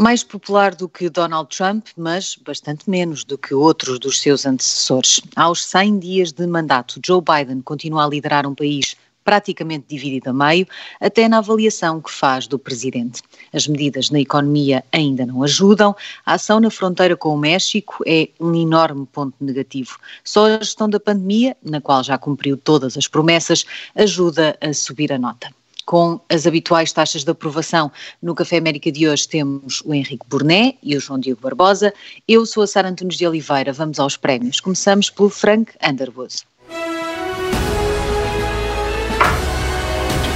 [0.00, 5.20] Mais popular do que Donald Trump, mas bastante menos do que outros dos seus antecessores.
[5.34, 8.94] Aos 100 dias de mandato, Joe Biden continua a liderar um país
[9.24, 10.68] praticamente dividido a meio,
[11.00, 13.22] até na avaliação que faz do presidente.
[13.52, 18.28] As medidas na economia ainda não ajudam, a ação na fronteira com o México é
[18.38, 19.98] um enorme ponto negativo.
[20.22, 25.12] Só a gestão da pandemia, na qual já cumpriu todas as promessas, ajuda a subir
[25.12, 25.52] a nota
[25.88, 27.90] com as habituais taxas de aprovação.
[28.20, 31.94] No Café América de hoje temos o Henrique Burné e o João Diogo Barbosa.
[32.28, 33.72] Eu sou a Sara Antunes de Oliveira.
[33.72, 34.60] Vamos aos prémios.
[34.60, 36.42] Começamos pelo Frank Underwood.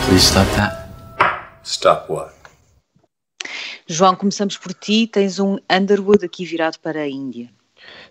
[0.07, 0.88] Please stop that.
[1.65, 2.32] Stop what?
[3.87, 5.07] João, começamos por ti.
[5.07, 7.51] Tens um Underwood aqui virado para a Índia.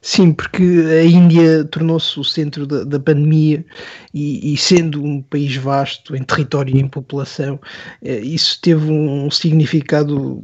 [0.03, 3.63] Sim, porque a Índia tornou-se o centro da, da pandemia
[4.11, 7.59] e, e, sendo um país vasto em território e em população,
[8.01, 10.43] eh, isso teve um significado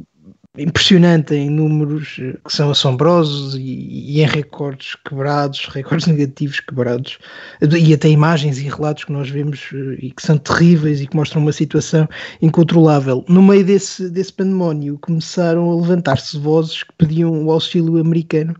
[0.58, 7.18] impressionante em números eh, que são assombrosos e, e, em recordes quebrados, recordes negativos quebrados,
[7.60, 11.16] e até imagens e relatos que nós vemos eh, e que são terríveis e que
[11.16, 12.08] mostram uma situação
[12.42, 13.24] incontrolável.
[13.28, 18.54] No meio desse, desse pandemónio começaram a levantar-se vozes que pediam o auxílio americano,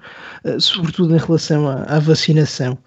[0.44, 2.78] eh, sobretudo em relação à, à vacinação,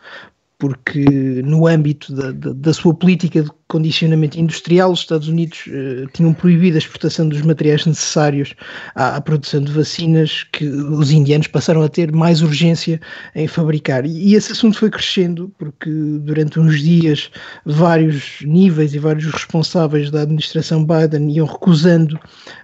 [0.62, 1.04] porque
[1.44, 6.36] no âmbito da, da, da, sua política de condicionamento industrial, os Estados Unidos eh, tinham
[6.36, 8.54] proibido a exportação dos materiais necessários
[8.94, 13.02] à, à, produção de vacinas que os indianos passaram a ter mais urgência
[13.34, 14.06] em fabricar.
[14.06, 17.32] E, e, esse assunto foi crescendo porque durante uns dias
[17.66, 22.18] vários níveis e vários responsáveis da administração Biden iam recusando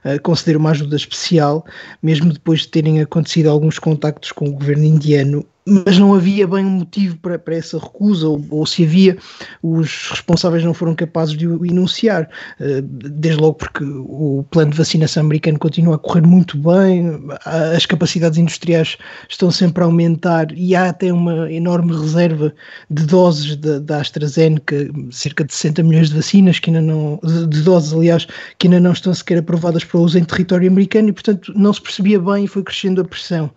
[0.06, 1.66] uh, conceder uma ajuda especial,
[2.04, 6.66] mesmo depois de terem acontecido alguns contactos com o governo indiano mas não havia bem
[6.66, 9.18] um motivo para, para essa recusa, ou, ou, se havia,
[9.62, 14.78] os responsáveis não foram capazes de o enunciar, uh, desde logo porque o plano de
[14.78, 18.98] vacinação americano continua a correr muito bem, as capacidades industriais
[19.28, 22.54] estão sempre a aumentar e há até uma enorme reserva
[22.90, 27.62] de doses da, da AstraZeneca, cerca de 60 milhões de vacinas que ainda não, de
[27.62, 28.26] doses aliás,
[28.58, 31.82] que ainda não estão sequer aprovadas para uso em território americano e portanto não se
[31.82, 33.52] percebia bem e foi crescendo a pressão.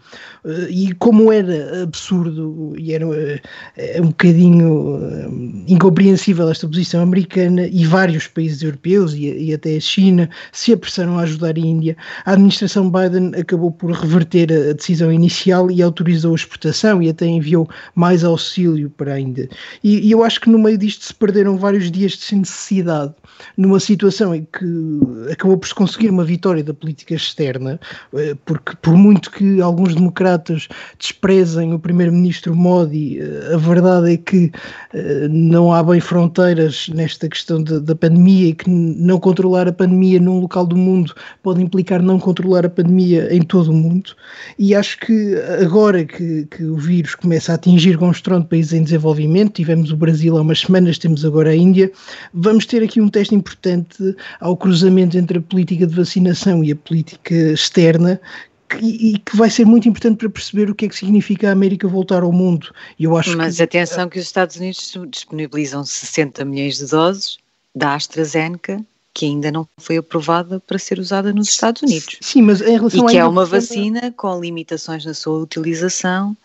[0.45, 3.12] Uh, e como era absurdo absurdo e era uh,
[3.99, 10.31] um bocadinho uh, incompreensível esta posição americana e vários países europeus e, até a China
[10.53, 11.97] se apressaram a ajudar a Índia.
[12.25, 17.27] A administração Biden acabou por reverter a, decisão inicial e autorizou a exportação e até
[17.27, 19.49] enviou mais auxílio para a Índia.
[19.84, 23.12] E, e eu acho que no meio disto se perderam vários dias de necessidade
[23.56, 27.81] numa situação em que acabou por se conseguir uma vitória da política externa,
[28.44, 30.69] porque por muito que alguns democratas
[30.99, 34.53] desprezem o primeiro-ministro Modi, eh, a verdade é que
[34.95, 39.73] eh, não há bem fronteiras nesta questão de, da pandemia e que não controlar a
[39.73, 41.12] pandemia num local do mundo
[41.43, 44.11] pode implicar não controlar a pandemia em todo o mundo.
[44.56, 48.84] E acho que agora que, que o vírus começa a atingir com estrondo países em
[48.84, 51.91] desenvolvimento, tivemos o Brasil há umas semanas, temos agora a Índia,
[52.33, 56.77] vamos ter aqui um teste importante ao cruzamento entre a política de vacinação e a
[56.77, 58.21] política externa
[58.79, 61.89] e que vai ser muito importante para perceber o que é que significa a América
[61.89, 62.73] voltar ao mundo.
[62.99, 67.39] Eu acho Mas que, atenção que os Estados Unidos disponibilizam 60 milhões de doses
[67.75, 72.17] da AstraZeneca que ainda não foi aprovada para ser usada nos Estados Unidos.
[72.21, 76.37] Sim, mas em relação e que é uma vacina com limitações na sua utilização.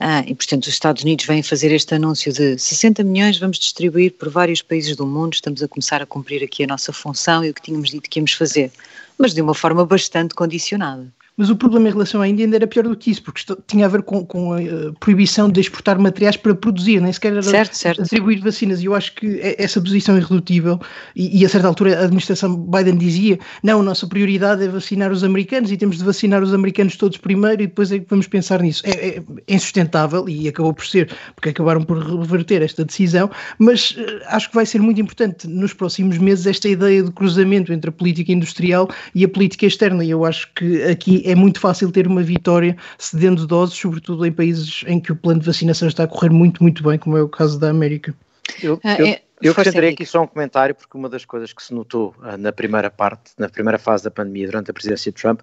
[0.00, 4.12] Ah, e, portanto, os Estados Unidos vêm fazer este anúncio de 60 milhões, vamos distribuir
[4.12, 7.50] por vários países do mundo, estamos a começar a cumprir aqui a nossa função e
[7.50, 8.72] o que tínhamos dito que íamos fazer,
[9.16, 11.06] mas de uma forma bastante condicionada.
[11.36, 13.86] Mas o problema em relação à Índia ainda era pior do que isso, porque tinha
[13.86, 17.42] a ver com, com a uh, proibição de exportar materiais para produzir, nem sequer era
[17.42, 18.02] certo, certo.
[18.02, 18.80] atribuir vacinas.
[18.80, 20.78] E eu acho que essa posição é irredutível.
[21.16, 25.10] E, e, a certa altura a administração Biden dizia: não, a nossa prioridade é vacinar
[25.10, 28.28] os americanos e temos de vacinar os americanos todos primeiro e depois é que vamos
[28.28, 28.82] pensar nisso.
[28.86, 33.28] É, é, é insustentável e acabou por ser, porque acabaram por reverter esta decisão.
[33.58, 37.72] Mas uh, acho que vai ser muito importante nos próximos meses esta ideia de cruzamento
[37.72, 40.04] entre a política industrial e a política externa.
[40.04, 44.32] E eu acho que aqui é muito fácil ter uma vitória cedendo doses, sobretudo em
[44.32, 47.22] países em que o plano de vacinação está a correr muito, muito bem, como é
[47.22, 48.14] o caso da América.
[48.62, 51.62] Eu, ah, eu, é, eu acrescentaria aqui só um comentário, porque uma das coisas que
[51.62, 55.20] se notou uh, na primeira parte, na primeira fase da pandemia, durante a presidência de
[55.20, 55.40] Trump,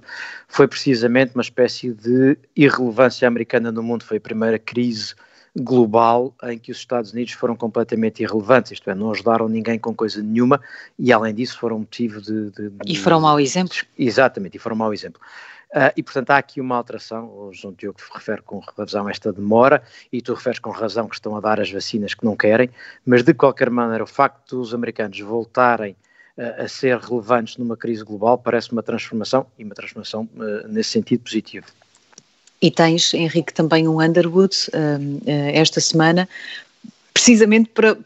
[0.48, 4.04] foi precisamente uma espécie de irrelevância americana no mundo.
[4.04, 5.16] Foi a primeira crise
[5.56, 9.94] global em que os Estados Unidos foram completamente irrelevantes, isto é, não ajudaram ninguém com
[9.94, 10.62] coisa nenhuma
[10.98, 12.50] e, além disso, foram motivo de.
[12.52, 13.76] de, de e foram mau exemplo.
[13.98, 15.22] Exatamente, e foram mau exemplo.
[15.74, 17.26] Uh, e, portanto, há aqui uma alteração.
[17.28, 19.82] O João Diogo refere com razão esta demora
[20.12, 22.70] e tu referes com razão que estão a dar as vacinas que não querem,
[23.06, 25.96] mas de qualquer maneira, o facto dos americanos voltarem
[26.58, 31.22] a ser relevantes numa crise global, parece uma transformação e uma transformação uh, nesse sentido
[31.22, 31.68] positivo.
[32.62, 35.24] E tens, Henrique, também um Underwood uh,
[35.54, 36.28] esta semana,
[37.14, 37.98] precisamente para,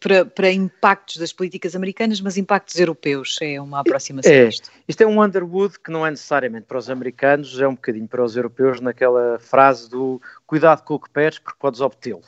[0.00, 3.38] para, para, impactos das políticas americanas, mas impactos europeus.
[3.40, 4.70] É uma aproximação é, disto.
[4.88, 8.24] Isto é um Underwood que não é necessariamente para os americanos, é um bocadinho para
[8.24, 12.22] os europeus, naquela frase do cuidado com o que pedes, porque podes obtê-lo.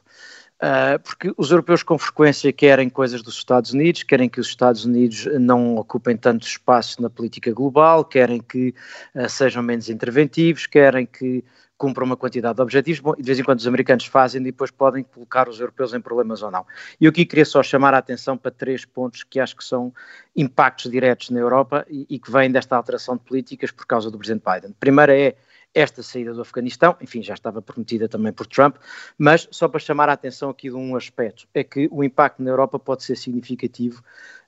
[0.57, 4.87] Uh, porque os europeus com frequência querem coisas dos Estados Unidos, querem que os Estados
[4.87, 8.75] Unidos não ocupem tanto espaço na política global, querem que
[9.15, 11.45] uh, sejam menos interventivos, querem que
[11.79, 14.45] cumpram uma quantidade de objetivos, bom, e de vez em quando os americanos fazem e
[14.45, 16.67] depois podem colocar os europeus em problemas ou não.
[17.01, 19.93] E eu aqui queria só chamar a atenção para três pontos que acho que são
[20.35, 24.19] impactos diretos na Europa e, e que vêm desta alteração de políticas por causa do
[24.19, 24.75] Presidente Biden.
[24.79, 25.37] Primeiro é
[25.77, 28.77] esta saída do Afeganistão, enfim, já estava prometida também por Trump,
[29.19, 32.49] mas só para chamar a atenção aqui de um aspecto, é que o impacto na
[32.49, 34.03] Europa pode ser significativo.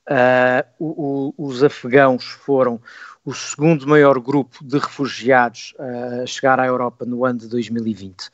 [0.09, 2.81] Uh, o, o, os afegãos foram
[3.27, 8.31] o segundo maior grupo de refugiados a chegar à Europa no ano de 2020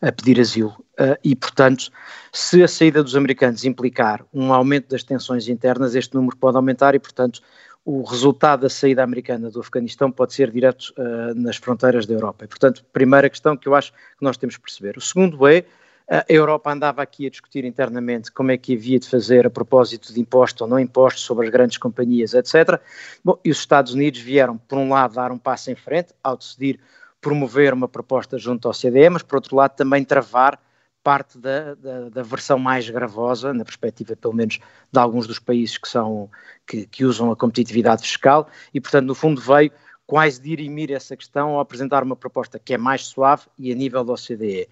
[0.00, 0.70] a pedir asilo.
[0.98, 1.90] Uh, e, portanto,
[2.32, 6.94] se a saída dos americanos implicar um aumento das tensões internas, este número pode aumentar
[6.94, 7.42] e, portanto,
[7.84, 10.92] o resultado da saída americana do Afeganistão pode ser direto
[11.34, 12.44] nas fronteiras da Europa.
[12.44, 14.98] E, portanto, primeira questão que eu acho que nós temos que perceber.
[14.98, 15.64] O segundo é,
[16.08, 20.12] a Europa andava aqui a discutir internamente como é que havia de fazer a propósito
[20.12, 22.80] de imposto ou não imposto sobre as grandes companhias, etc.
[23.22, 26.36] Bom, e os Estados Unidos vieram, por um lado, dar um passo em frente ao
[26.36, 26.80] decidir
[27.20, 30.58] promover uma proposta junto ao CDE, mas, por outro lado, também travar
[31.02, 34.58] parte da, da, da, versão mais gravosa, na perspectiva pelo menos
[34.90, 36.30] de alguns dos países que, são,
[36.66, 39.70] que, que usam a competitividade fiscal, e portanto no fundo veio
[40.06, 44.04] quase dirimir essa questão ao apresentar uma proposta que é mais suave e a nível
[44.04, 44.68] da OCDE.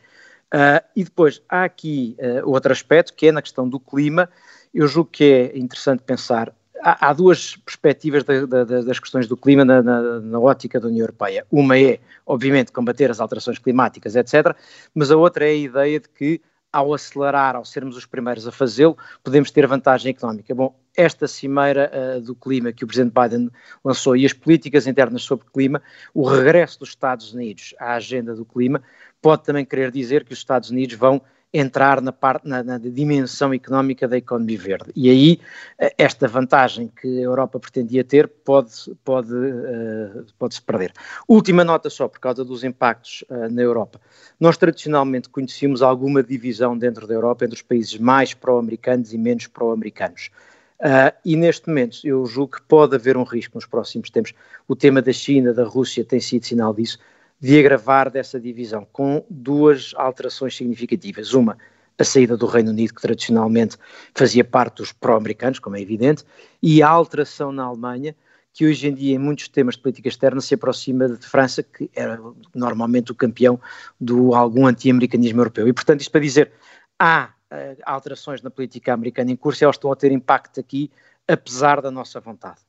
[0.55, 4.29] Uh, e depois há aqui uh, outro aspecto que é na questão do clima,
[4.73, 6.53] eu julgo que é interessante pensar
[6.87, 10.87] há, há duas perspectivas da, da, das questões do clima na, na, na, ótica da
[10.87, 11.45] União Europeia.
[11.51, 14.55] Uma é, obviamente, combater as alterações climáticas, etc.,
[14.95, 16.41] mas a outra é a ideia de que,
[16.73, 20.55] ao acelerar, ao sermos os primeiros a fazê-lo, podemos ter vantagem económica.
[20.55, 23.51] Bom, esta cimeira uh, do clima que o Presidente Biden
[23.85, 25.83] lançou e as políticas internas sobre clima,
[26.15, 28.83] o regresso dos Estados Unidos à agenda do clima,
[29.21, 31.23] pode também querer dizer que os Estados Unidos vão
[31.53, 34.93] entrar na, parte, na, na, dimensão económica da economia verde.
[34.95, 35.41] E aí
[35.79, 38.73] eh, esta vantagem que a Europa pretendia ter pode,
[39.05, 40.93] pode, uh, pode se perder.
[41.27, 44.01] Última nota só, por causa dos impactos uh, na Europa.
[44.39, 49.47] Nós tradicionalmente conhecíamos alguma divisão dentro da Europa entre os países mais pró-americanos e menos
[49.47, 50.31] pró-americanos.
[50.79, 54.35] Uh, e neste momento eu julgo que pode haver um risco nos próximos tempos.
[54.69, 56.99] O tema da China, da Rússia tem sido sinal disso
[57.41, 61.35] de agravar dessa divisão, com duas alterações significativas.
[61.35, 61.59] Uma,
[61.99, 63.77] a saída do Reino Unido, que tradicionalmente
[64.15, 66.25] fazia parte dos pró-americanos, como é evidente,
[66.63, 68.15] e a alteração na Alemanha,
[68.53, 71.91] que hoje em dia, em muitos temas de política externa, se aproxima de França, que
[71.95, 72.19] era
[72.55, 73.61] normalmente o campeão
[74.01, 75.69] do algum anti-americanismo europeu.
[75.69, 76.53] E, portanto, isto para dizer,
[76.99, 80.91] há uh, alterações na política americana em curso e elas estão a ter impacto aqui,
[81.29, 82.66] apesar da nossa vontade.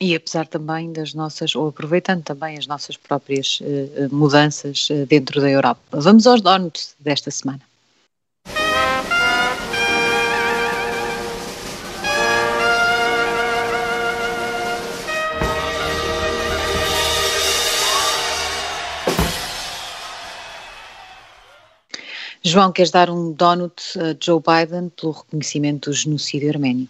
[0.00, 5.40] E apesar também das nossas, ou aproveitando também as nossas próprias uh, mudanças uh, dentro
[5.40, 5.80] da Europa.
[5.92, 7.60] Vamos aos donuts desta semana.
[22.44, 26.88] João, queres dar um donut a Joe Biden pelo reconhecimento do genocídio arménio?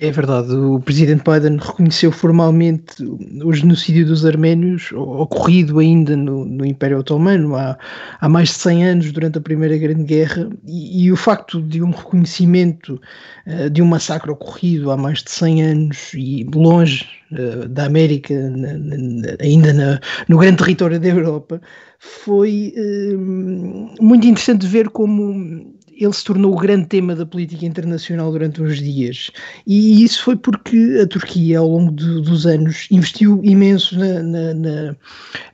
[0.00, 6.64] É verdade, o presidente Biden reconheceu formalmente o genocídio dos arménios, ocorrido ainda no, no
[6.64, 7.76] Império Otomano há,
[8.20, 11.82] há, mais de 100 anos, durante a Primeira Grande Guerra, e, e o facto de
[11.82, 13.00] um reconhecimento
[13.44, 18.34] uh, de um massacre ocorrido há mais de 100 anos e longe uh, da América,
[18.50, 21.60] na, na, ainda na, no grande território da Europa,
[21.98, 28.30] foi uh, muito interessante ver como ele se tornou o grande tema da política internacional
[28.30, 29.30] durante uns dias.
[29.66, 34.54] E isso foi porque a Turquia, ao longo de, dos anos, investiu imenso na, na,
[34.54, 34.96] na,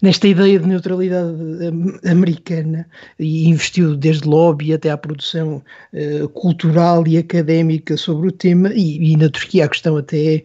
[0.02, 1.34] nesta ideia de neutralidade
[2.06, 2.86] americana
[3.18, 8.70] e investiu desde lobby até à produção uh, cultural e académica sobre o tema.
[8.74, 10.42] E, e na Turquia a questão até é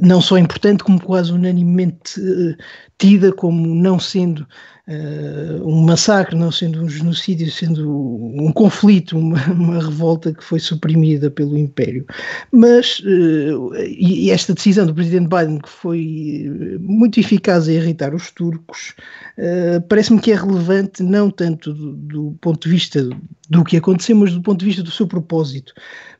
[0.00, 2.56] não só importante, como quase unanimemente uh,
[2.98, 4.46] tida como não sendo
[4.88, 10.58] uh, um massacre, não sendo um genocídio, sendo um conflito, uma, uma revolta que foi
[10.58, 12.06] suprimida pelo Império.
[12.52, 18.30] Mas uh, e esta decisão do presidente Biden, que foi muito eficaz a irritar os
[18.30, 18.94] turcos,
[19.38, 23.08] uh, parece-me que é relevante não tanto do, do ponto de vista
[23.50, 25.74] do que aconteceu, mas do ponto de vista do seu propósito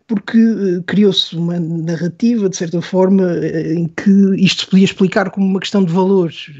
[0.07, 5.31] porque uh, criou-se uma narrativa, de certa forma, uh, em que isto se podia explicar
[5.31, 6.51] como uma questão de valores.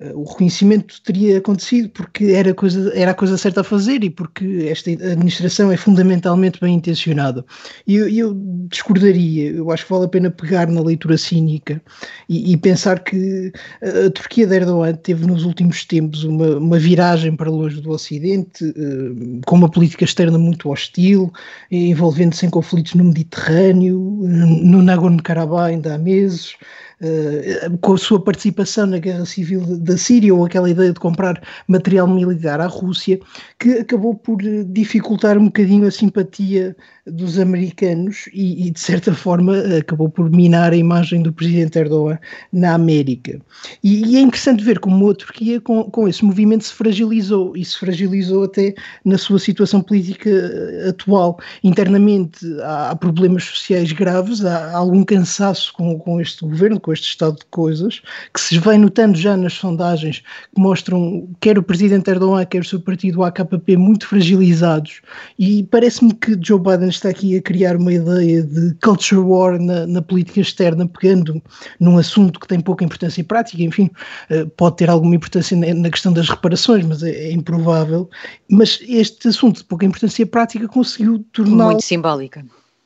[0.00, 4.10] Eh, o reconhecimento teria acontecido porque era, coisa, era a coisa certa a fazer e
[4.10, 7.44] porque esta administração é fundamentalmente bem intencionada.
[7.86, 8.34] E eu, eu,
[8.68, 11.80] discordaria, eu acho que vale a pena pegar na leitura cínica
[12.28, 17.36] e, e pensar que a, Turquia de Erdogan teve nos últimos tempos uma, uma viragem
[17.36, 21.32] para longe do Ocidente, uh, com uma política externa muito hostil,
[21.70, 26.56] envolvendo-se em conflitos no Mediterrâneo, no Nagorno-Karabakh ainda há meses.
[27.02, 31.42] Uh, com a sua participação na guerra civil da Síria ou aquela ideia de comprar
[31.66, 33.18] material militar à Rússia,
[33.58, 39.58] que acabou por dificultar um bocadinho a simpatia dos americanos e, e, de certa forma
[39.78, 42.18] acabou por minar a imagem do presidente Erdogan
[42.52, 43.38] na América.
[43.82, 47.64] E, e é interessante ver como a Turquia com, com esse movimento se fragilizou e
[47.64, 48.74] se fragilizou até
[49.04, 51.38] na sua situação política eh, atual.
[51.62, 56.92] Internamente há, há problemas sociais graves, há, há, algum cansaço com, com este governo, com
[56.94, 58.00] este estado de coisas,
[58.32, 60.22] que se vem notando já nas sondagens
[60.54, 65.00] que mostram quer o presidente Erdogan, quer o seu partido AKP muito fragilizados
[65.38, 69.86] e parece-me que Joe Biden está aqui a criar uma ideia de culture war na,
[69.86, 71.42] na, política externa, pegando
[71.80, 73.90] num assunto que tem pouca importância prática, enfim,
[74.30, 78.08] eh, pode ter alguma importância na questão das reparações, mas é, é improvável.
[78.48, 81.66] Mas este assunto de pouca importância prática conseguiu tornar.
[81.66, 82.44] Muito simbólica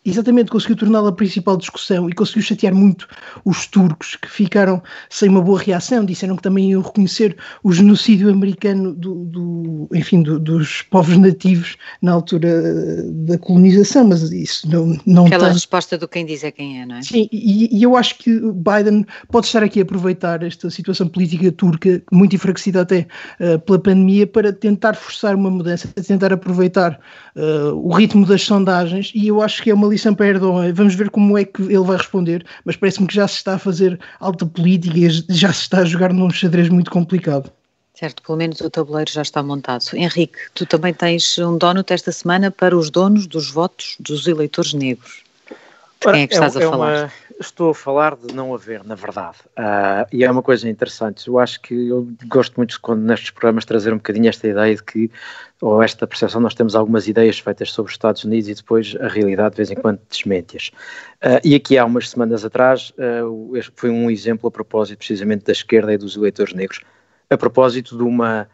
[0.09, 3.09] exatamente conseguiu torná-la a principal discussão e conseguiu chatear muito
[3.45, 8.31] os turcos que ficaram sem uma boa reação, disseram que também iam reconhecer o genocídio
[8.31, 14.69] americano do, do enfim, do, dos povos nativos na altura eh, da colonização, mas isso
[14.71, 15.55] não, não Aquela tem...
[15.55, 17.03] resposta do quem diz é quem é, não é?
[17.03, 21.51] Sim, e, e, eu acho que Biden pode estar aqui a aproveitar esta situação política
[21.53, 23.07] turca, muito enfraquecida até
[23.41, 26.99] uh, pela pandemia, para tentar forçar uma mudança, tentar aproveitar
[27.37, 30.73] uh, o ritmo das sondagens, e eu acho que é uma lição para Erdogan.
[30.73, 33.59] Vamos ver como é que ele vai responder, mas parece-me que já se está a
[33.59, 37.51] fazer alta política e já se está a jogar num xadrez muito complicado.
[37.95, 39.85] Certo, pelo menos o tabuleiro já está montado.
[39.93, 44.73] Henrique, tu também tens um donut esta semana para os donos dos votos dos eleitores
[44.73, 45.25] negros.
[46.01, 46.97] De quem é que estás é, a falar?
[46.97, 49.39] Uma, estou a falar de não haver, na verdade.
[49.59, 51.27] Uh, e é uma coisa interessante.
[51.27, 54.83] Eu acho que eu gosto muito quando nestes programas trazer um bocadinho esta ideia de
[54.83, 55.11] que,
[55.61, 59.09] ou esta percepção, nós temos algumas ideias feitas sobre os Estados Unidos e depois a
[59.09, 60.69] realidade de vez em quando desmente-as.
[60.69, 65.53] Uh, e aqui há umas semanas atrás uh, foi um exemplo a propósito precisamente da
[65.53, 66.81] esquerda e dos eleitores negros,
[67.29, 68.49] a propósito de uma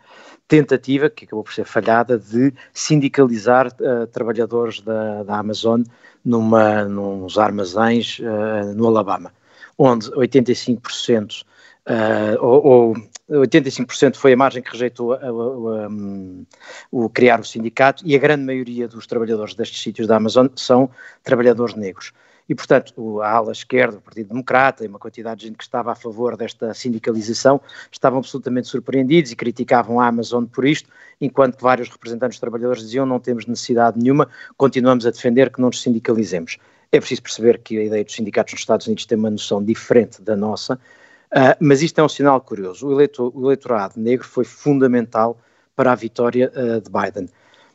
[0.47, 3.73] tentativa, que acabou por ser falhada, de sindicalizar
[4.13, 5.83] trabalhadores da, da Amazon
[6.25, 9.33] numa, nos armazéns uh, no Alabama,
[9.77, 11.45] onde 85%, uh,
[11.87, 12.95] eh, ou,
[13.29, 16.47] ou 85% foi a margem que rejeitou a, a, a, um,
[16.91, 20.91] o criar o sindicato e a grande maioria dos trabalhadores destes sítios da Amazon são
[21.23, 22.13] trabalhadores negros.
[22.49, 25.93] E, portanto, a ala esquerda, o Partido Democrata e uma quantidade de gente que estava
[25.93, 27.61] a favor desta sindicalização
[27.91, 33.07] estavam absolutamente surpreendidos e criticavam a Amazon por isto, enquanto vários representantes dos trabalhadores diziam
[33.07, 36.59] não temos necessidade nenhuma, continuamos a defender que não nos sindicalizemos.
[36.93, 40.21] É preciso perceber que a ideia dos sindicatos nos Estados Unidos tem uma noção diferente
[40.21, 42.87] da nossa, uh, mas isto é um sinal curioso.
[42.87, 45.39] O, eleitor, o, eleitorado negro foi fundamental
[45.75, 47.29] para a vitória uh, de Biden,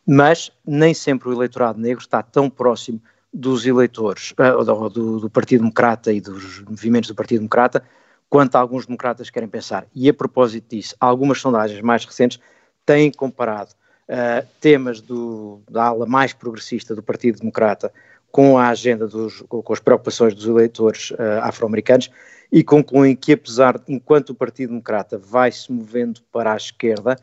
[0.06, 3.02] mas nem sempre o eleitorado negro está tão próximo
[3.34, 7.84] dos eleitores, uh, do, do, Partido Democrata e dos movimentos do Partido Democrata,
[8.30, 9.86] quanto alguns democratas querem pensar.
[9.94, 12.40] E a propósito disso, algumas sondagens mais recentes
[12.86, 13.72] têm comparado
[14.10, 17.92] uh, temas do, da ala mais progressista do Partido Democrata
[18.32, 22.10] com a agenda dos, com as preocupações dos eleitores uh, afro-americanos
[22.52, 27.18] e concluem que apesar, enquanto o Partido Democrata vai se movendo para a esquerda,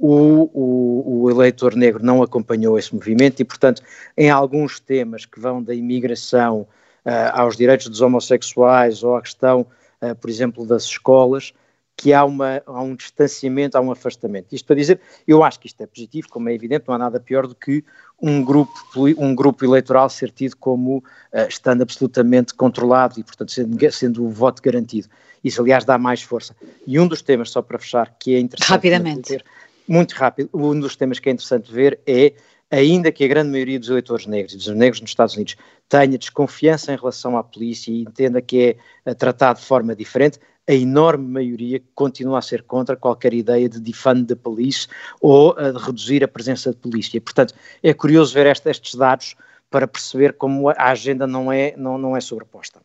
[0.00, 3.82] o, o, o, eleitor negro não acompanhou esse movimento e, portanto,
[4.16, 6.60] em alguns temas que vão da imigração
[7.04, 9.66] uh, aos direitos dos homossexuais ou à questão,
[10.00, 11.52] uh, por exemplo, das escolas,
[11.94, 14.54] que há, uma, há um distanciamento, há um afastamento.
[14.54, 17.20] Isto para dizer, eu acho que isto é positivo, como é evidente, não há nada
[17.20, 17.84] pior do que
[18.22, 18.72] um grupo,
[19.18, 24.30] um grupo eleitoral ser tido como uh, estando absolutamente controlado e, portanto, sendo, sendo o
[24.30, 25.08] voto garantido.
[25.44, 26.56] Isso, aliás, dá mais força.
[26.86, 28.70] E um dos temas, só para fechar, que é interessante.
[28.70, 29.44] Rapidamente
[29.90, 32.32] muito rápido, um dos temas que é interessante ver é,
[32.70, 35.56] ainda que a grande maioria dos eleitores negros e dos negros nos Estados Unidos
[35.88, 40.72] tenha desconfiança em relação à polícia e entenda que é tratado de forma diferente, a
[40.72, 44.86] enorme maioria continua a ser contra qualquer ideia de defund the police
[45.20, 47.20] ou de reduzir a presença de polícia.
[47.20, 49.34] Portanto, é curioso ver este, estes dados
[49.68, 52.80] para perceber como a agenda não é, não, não é sobreposta.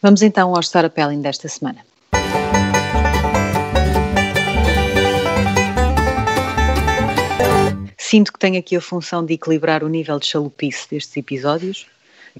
[0.00, 1.84] Vamos então ao storytelling desta semana.
[8.08, 11.86] Sinto que tenho aqui a função de equilibrar o nível de chalupice destes episódios.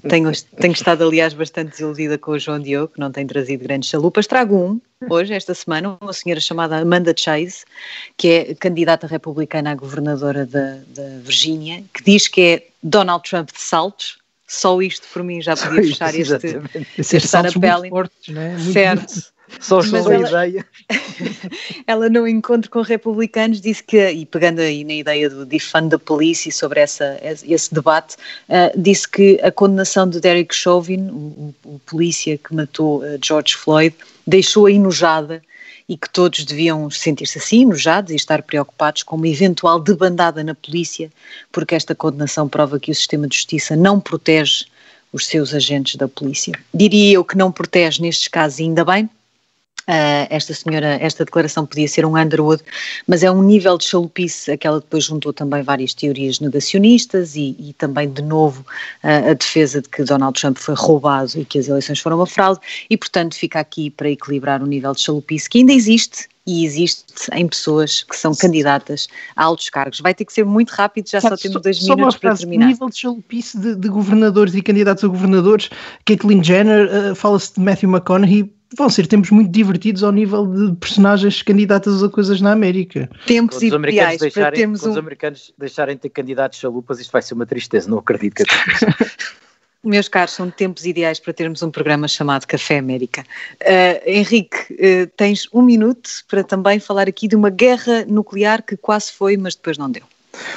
[0.09, 3.87] tenho, tenho estado, aliás, bastante desiludida com o João Diogo, que não tem trazido grandes
[3.87, 4.25] chalupas.
[4.25, 7.65] Trago um, hoje, esta semana, uma senhora chamada Amanda Chase,
[8.17, 13.51] que é candidata republicana à governadora da, da Virgínia, que diz que é Donald Trump
[13.51, 14.17] de saltos.
[14.47, 16.35] Só isto por mim já podia fechar este,
[16.97, 17.91] este Anapelli.
[18.27, 18.57] Né?
[18.73, 19.31] Certo.
[19.59, 20.65] Só só ela, ideia.
[21.87, 25.97] ela no encontro com republicanos disse que, e pegando aí na ideia do defund the
[25.97, 28.15] police e sobre essa, esse debate,
[28.47, 33.55] uh, disse que a condenação de Derek Chauvin, o, o polícia que matou uh, George
[33.55, 35.41] Floyd, deixou-a enojada
[35.89, 40.53] e que todos deviam sentir-se assim, enojados e estar preocupados com uma eventual debandada na
[40.53, 41.11] polícia,
[41.51, 44.65] porque esta condenação prova que o sistema de justiça não protege
[45.11, 46.53] os seus agentes da polícia.
[46.71, 49.09] Diria eu que não protege nestes casos, ainda bem,
[49.89, 52.61] Uh, esta senhora, esta declaração podia ser um Underwood,
[53.07, 57.73] mas é um nível de chalupice, aquela depois juntou também várias teorias negacionistas e, e
[57.73, 58.61] também, de novo,
[59.03, 62.27] uh, a defesa de que Donald Trump foi roubado e que as eleições foram uma
[62.27, 66.65] fraude, e portanto fica aqui para equilibrar o nível de chalupice que ainda existe e
[66.65, 67.03] existe
[67.33, 70.01] em pessoas que são candidatas a altos cargos.
[70.01, 72.65] Vai ter que ser muito rápido, já só, só temos dois só minutos para terminar.
[72.65, 75.69] O nível de chalupice de, de, governadores e candidatos a governadores,
[76.05, 80.75] Caitlyn Jenner, uh, fala-se de Matthew McConaughey, vão ser tempos muito divertidos ao nível de
[80.75, 83.09] personagens candidatas a coisas na América.
[83.25, 84.91] Tempos quando ideais deixarem, para termos um...
[84.91, 88.43] os americanos deixarem de ter candidatos chalupas, isto vai ser uma tristeza, não acredito que
[89.81, 93.23] Meus caros, são tempos ideais para termos um programa chamado Café América.
[93.61, 98.75] Uh, Henrique, uh, tens um minuto para também falar aqui de uma guerra nuclear que
[98.75, 100.03] quase foi, mas depois não deu.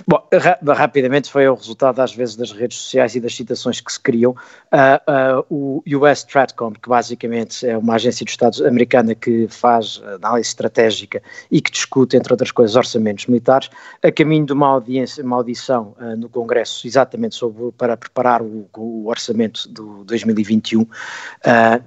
[0.07, 3.93] Bom, ra rapidamente foi o resultado às vezes das redes sociais e das citações que
[3.93, 4.33] se criam.
[4.33, 10.03] Uh, uh, o US Stratcom, que basicamente é uma agência dos Estados americana que faz
[10.17, 13.71] análise estratégica e que discute, entre outras coisas, orçamentos militares,
[14.03, 18.69] a caminho de uma, audiência, uma audição uh, no Congresso exatamente sobre, para preparar o,
[18.77, 20.87] o orçamento do 2021,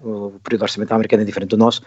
[0.04, 1.82] o período orçamental americano é diferente do nosso,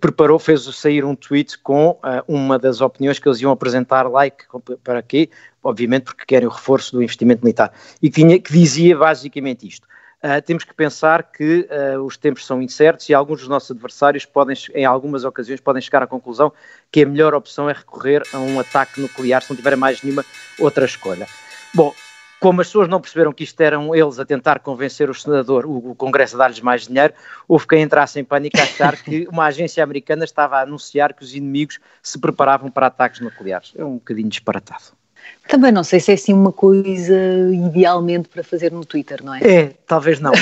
[0.00, 4.30] preparou, fez sair um tweet com uma das opiniões que eles iam apresentar lá e
[4.30, 4.44] que,
[4.82, 5.30] para quê?
[5.62, 7.72] Obviamente porque querem o reforço do investimento militar.
[8.02, 9.86] E que, que dizia basicamente isto.
[10.24, 14.24] Uh, temos que pensar que uh, os tempos são incertos e alguns dos nossos adversários
[14.24, 16.50] podem, em algumas ocasiões, podem chegar à conclusão
[16.90, 20.24] que a melhor opção é recorrer a um ataque nuclear se não tiver mais nenhuma
[20.58, 21.28] outra escolha.
[21.74, 21.92] Bom,
[22.40, 25.90] como as pessoas não perceberam que isto eram eles a tentar convencer o senador, o,
[25.90, 27.12] o Congresso a dar-lhes mais dinheiro,
[27.46, 31.22] houve quem entrasse em pânico a achar que uma agência americana estava a anunciar que
[31.22, 33.72] os inimigos se preparavam para ataques nucleares.
[33.76, 35.03] É um bocadinho disparatado.
[35.48, 37.14] Também não sei se é assim uma coisa
[37.52, 39.40] idealmente para fazer no Twitter, não é?
[39.42, 40.32] É, talvez não.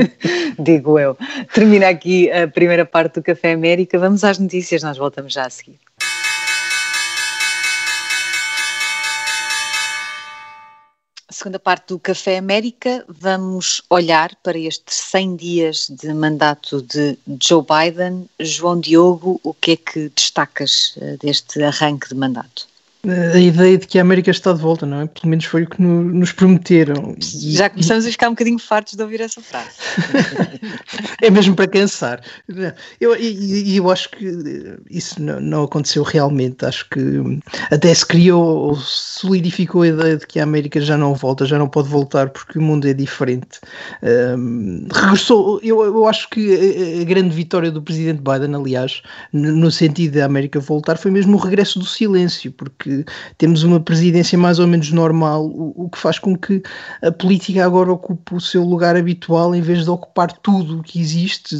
[0.58, 1.16] Digo eu.
[1.54, 3.98] Termina aqui a primeira parte do Café América.
[3.98, 5.78] Vamos às notícias, nós voltamos já a seguir.
[11.42, 17.64] segunda parte do Café América, vamos olhar para estes 100 dias de mandato de Joe
[17.64, 18.28] Biden.
[18.38, 22.68] João Diogo, o que é que destacas eh, deste arranque de mandato?
[23.04, 25.06] A ideia de que a América está de volta, não é?
[25.06, 27.16] Pelo menos foi o que no, nos prometeram.
[27.18, 29.70] Já começamos a ficar um bocadinho fartos de ouvir essa frase.
[31.20, 32.20] é mesmo para cansar.
[33.00, 36.64] Eu, e, eu acho que isso não, não, aconteceu realmente.
[36.64, 37.00] Acho que
[37.72, 41.58] até se criou ou solidificou a ideia de que a América já não volta, já
[41.58, 43.58] não pode voltar porque o mundo é diferente.
[44.38, 45.58] Um, regressou.
[45.60, 50.24] Eu, eu acho que a, a grande vitória do presidente Biden, aliás, no sentido da
[50.24, 52.91] América voltar, foi mesmo o regresso do silêncio, porque
[53.38, 56.62] temos uma presidência mais ou menos normal, o, o, que faz com que
[57.02, 61.00] a política agora ocupe o seu lugar habitual em vez de ocupar tudo o que
[61.00, 61.54] existe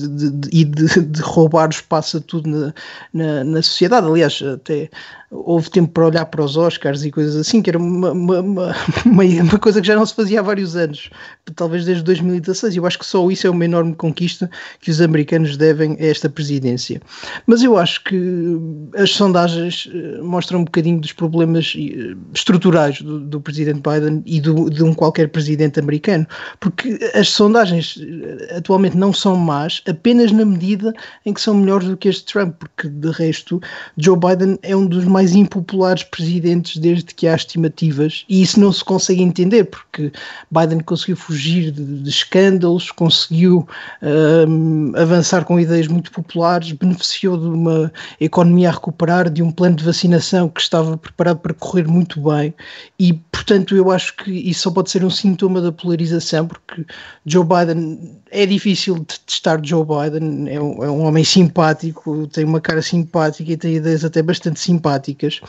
[0.53, 2.75] e de, de, de, roubar espaço a tudo na,
[3.13, 4.07] na, na sociedade.
[4.07, 4.91] Aliás, até
[5.33, 8.75] houve tempo para olhar para os Oscars e coisas assim, que era uma, uma, uma,
[9.07, 11.09] uma, coisa que já não se fazia há vários anos,
[11.57, 12.77] talvez desde 2016.
[12.77, 16.29] Eu acho que só isso é uma enorme conquista que os americanos devem a esta
[16.29, 17.01] presidência.
[17.47, 18.59] Mas eu acho que
[18.95, 24.41] as sondagens eh, mostram um bocadinho dos problemas eh, estruturais do, do presidente Biden e
[24.41, 26.27] do, de um qualquer presidente americano,
[26.59, 30.93] porque as sondagens eh, atualmente não são más apenas na medida
[31.25, 33.61] em que são melhores do que as de Trump, porque de resto
[33.97, 38.73] Joe Biden é um dos mais impopulares presidentes desde que há estimativas, e isso não
[38.73, 40.11] se consegue entender, porque
[40.51, 43.65] Biden conseguiu fugir de, de escândalos, conseguiu
[44.03, 49.77] um, avançar com ideias muito populares, beneficiou de uma economia a recuperar, de um plano
[49.77, 52.55] de vacinação que estava preparado para correr muito bem
[52.99, 56.85] e, portanto, eu acho que isso só pode ser um sintoma da polarização, porque
[57.27, 62.45] Joe Biden é difícil de testar Joe Biden, é um, é um homem simpático, tem
[62.45, 65.41] uma cara simpática e tem ideias até bastante simpáticas,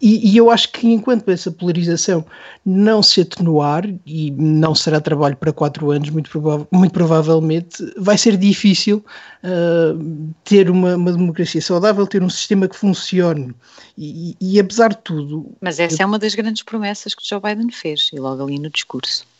[0.00, 2.24] e, e eu acho que enquanto essa polarização
[2.66, 8.18] não se atenuar, e não será trabalho para quatro anos, muito, prova muito provavelmente, vai
[8.18, 9.04] ser difícil
[9.44, 13.54] uh, ter uma, uma, democracia saudável, ter um sistema que funcione.
[13.96, 15.52] E, e, e apesar de tudo.
[15.60, 16.04] Mas essa eu...
[16.04, 19.31] é uma das grandes promessas que Joe Biden fez, e logo ali no discurso.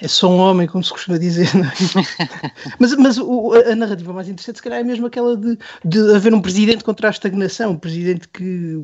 [0.00, 1.48] É só um homem, como se costuma dizer.
[1.48, 2.50] É?
[2.78, 6.32] mas mas o, a narrativa mais interessante, se calhar, é mesmo aquela de, de haver
[6.32, 7.72] um presidente contra a estagnação.
[7.72, 8.80] Um presidente que,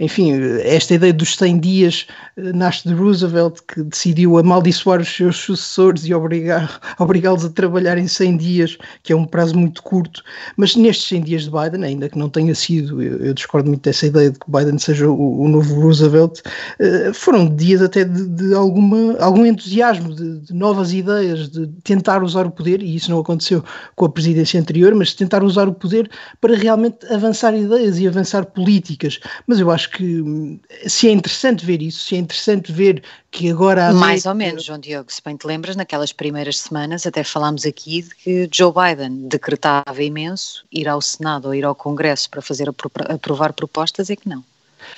[0.00, 2.06] enfim, esta ideia dos 100 dias
[2.38, 6.14] eh, nasce de Roosevelt, que decidiu amaldiçoar os seus sucessores e
[6.98, 10.22] obrigá-los a trabalhar em 100 dias, que é um prazo muito curto.
[10.56, 13.82] Mas nestes 100 dias de Biden, ainda que não tenha sido, eu, eu discordo muito
[13.82, 18.26] dessa ideia de que Biden seja o, o novo Roosevelt, uh, foram dias até de,
[18.26, 23.10] de alguma, algum entusiasmo de, de, novas ideias, de tentar usar o poder, e isso
[23.10, 23.64] não aconteceu
[23.96, 28.46] com a presidência anterior, mas tentar usar o poder para realmente avançar ideias e avançar
[28.46, 29.18] políticas.
[29.46, 33.50] Mas eu acho que hum, se é interessante ver isso, se é interessante ver que
[33.50, 33.92] agora há.
[33.92, 38.02] Mais ou menos, João Diogo, se bem te lembras, naquelas primeiras semanas até falámos aqui
[38.02, 42.68] de que Joe Biden decretava imenso ir ao Senado ou ir ao Congresso para fazer
[43.08, 44.44] aprovar propostas, é que não.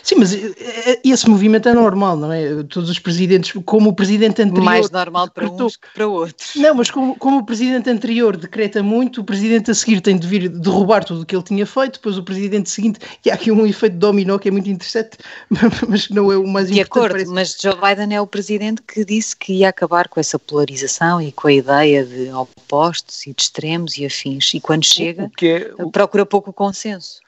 [0.02, 2.62] Sim, mas eh, eh, esse movimento é normal, não é?
[2.64, 4.64] Todos os presidentes, como o presidente anterior.
[4.64, 6.54] Mais normal para decretou, uns que para outros.
[6.56, 10.26] Não, mas como, como, o presidente anterior decreta muito, o presidente a seguir tem de
[10.26, 13.00] vir derrubar tudo o que ele tinha feito, depois o presidente seguinte.
[13.24, 15.18] E há aqui um efeito dominó que é muito interessante,
[15.88, 16.74] mas não é o mais importante.
[16.74, 20.38] De acordo, mas Joe Biden é o presidente que disse que ia acabar com essa
[20.38, 24.54] polarização e com a ideia de opostos e de extremos e afins.
[24.54, 25.90] E quando chega, é, o...
[25.90, 27.20] procura pouco consenso.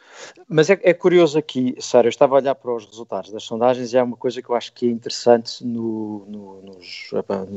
[0.49, 3.93] Mas é, é, curioso aqui, Sara, eu estava a olhar para os resultados das sondagens
[3.93, 7.11] e há uma coisa que eu acho que é interessante no, no, nos,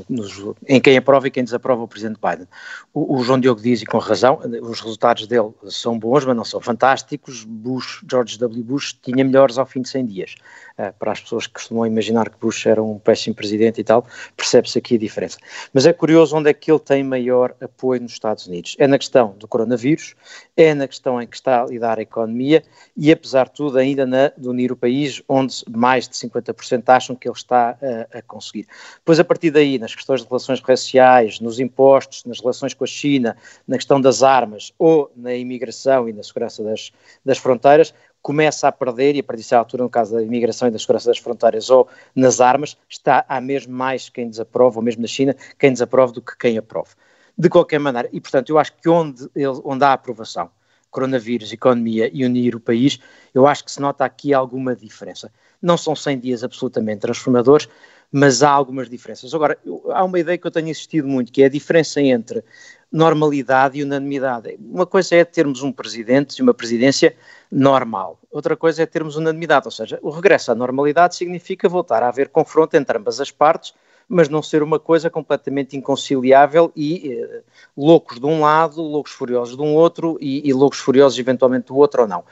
[0.09, 2.47] nos, em quem aprova e quem desaprova o Presidente Biden.
[2.93, 6.45] O, o, João Diogo diz, e com razão, os resultados dele são bons, mas não
[6.45, 7.43] são fantásticos.
[7.43, 8.63] Bush, George W.
[8.63, 10.35] Bush, tinha melhores ao fim de 100 dias.
[10.77, 14.05] Uh, para as pessoas que costumam imaginar que Bush era um péssimo presidente e tal,
[14.35, 15.37] percebe-se aqui a diferença.
[15.73, 18.75] Mas é curioso onde é que ele tem maior apoio nos Estados Unidos.
[18.77, 20.15] É na questão do coronavírus,
[20.57, 22.61] é na questão em que está a lidar a economia
[22.95, 27.15] e, apesar de tudo, ainda na, de unir o país, onde mais de 50% acham
[27.15, 27.77] que ele está
[28.11, 28.67] a, a conseguir.
[28.97, 32.87] Depois, a partir daí, nas questões de relações raciais, nos impostos, nas relações com a
[32.87, 36.91] China, na questão das armas ou na imigração e na segurança das,
[37.23, 37.93] das fronteiras,
[38.25, 41.11] começa a perder, e a partir dessa altura, no caso da imigração e da segurança
[41.11, 45.35] das fronteiras ou nas armas, está há mesmo mais quem desaprova, ou mesmo na China,
[45.59, 46.89] quem desaprova do que quem aprova.
[47.37, 49.29] De qualquer maneira, e portanto, eu acho que onde,
[49.63, 50.49] onde há aprovação,
[50.89, 52.99] coronavírus, economia e unir o país,
[53.31, 55.31] eu acho que se nota aqui alguma diferença.
[55.61, 57.69] Não são 100 dias absolutamente transformadores,
[58.11, 59.33] mas há algumas diferenças.
[59.33, 62.43] Agora, eu, há uma ideia que eu tenho insistido muito, que é a diferença entre
[62.91, 64.57] normalidade e unanimidade.
[64.59, 67.15] Uma coisa é termos um presidente e uma presidência
[67.51, 72.07] normal, outra coisa é termos unanimidade, ou seja, o regresso à normalidade significa voltar a
[72.07, 73.73] haver confronto entre ambas as partes
[74.07, 77.41] mas não ser uma coisa completamente inconciliável e eh,
[77.75, 81.75] loucos de um lado, loucos furiosos de um outro e, e loucos furiosos eventualmente do
[81.75, 82.23] outro ou não.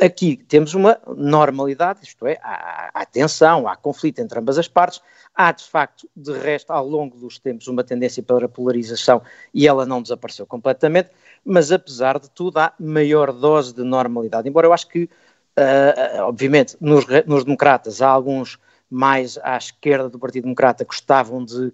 [0.00, 5.00] Aqui temos uma normalidade, isto é, há, há tensão, há conflito entre ambas as partes,
[5.34, 9.22] há de facto, de resto, ao longo dos tempos, uma tendência para polarização
[9.54, 11.10] e ela não desapareceu completamente,
[11.42, 14.46] mas apesar de tudo há maior dose de normalidade.
[14.48, 18.58] Embora eu acho que, uh, obviamente, nos, nos democratas há alguns
[18.90, 21.72] mais à esquerda do Partido Democrata gostavam de,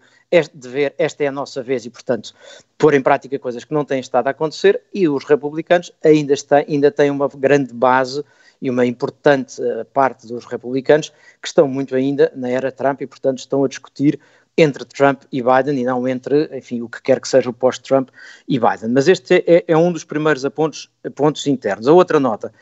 [0.54, 2.34] ver esta é a nossa vez e, portanto,
[2.78, 6.56] pôr em prática coisas que não têm estado a acontecer, e os republicanos ainda, está,
[6.58, 8.24] ainda têm uma grande base
[8.60, 13.06] e uma importante uh, parte dos republicanos que estão muito ainda na era Trump e,
[13.06, 14.18] portanto, estão a discutir
[14.56, 18.10] entre Trump e Biden e não entre, enfim, o que quer que seja o pós-Trump
[18.46, 18.90] e Biden.
[18.90, 21.88] Mas este é, é, um dos primeiros pontos, pontos internos.
[21.88, 22.52] A outra nota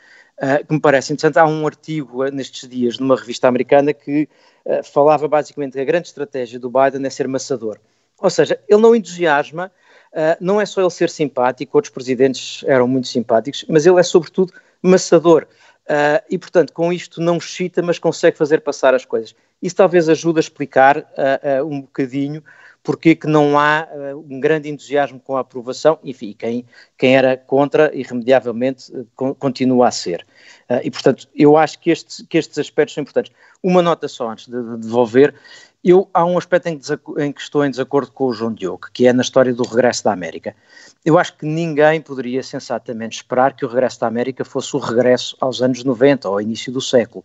[0.41, 1.39] uh, que me parece interessante.
[1.39, 4.27] Há um artigo uh, nestes dias numa revista americana que
[4.65, 7.79] uh, falava basicamente que a grande estratégia do Biden é ser maçador.
[8.19, 9.71] Ou seja, ele não entusiasma,
[10.39, 14.53] não é só ele ser simpático, outros presidentes eram muito simpáticos, mas ele é sobretudo
[14.79, 15.47] maçador.
[16.29, 19.33] e, portanto, com isto não excita, mas consegue fazer passar as coisas.
[19.59, 21.03] Isso talvez ajude a explicar
[21.65, 22.43] um bocadinho
[22.83, 26.65] porque que não há uh, um grande entusiasmo com a aprovação, enfim, quem,
[26.97, 30.25] quem era contra, irremediavelmente, uh, continua a ser.
[30.69, 31.93] Uh, e, portanto, eu acho que,
[32.27, 33.31] que estes aspectos são importantes.
[33.61, 35.35] Uma nota só antes de, de devolver,
[35.83, 38.87] eu, há um aspecto em que, em que, estou em desacordo com o João Diogo,
[38.93, 40.55] que é na história do regresso da América.
[41.03, 45.35] Eu acho que ninguém poderia sensatamente esperar que o regresso da América fosse o regresso
[45.39, 47.23] aos anos 90, ao início do século